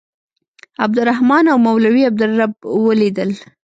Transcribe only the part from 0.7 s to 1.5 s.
عبدالرحمن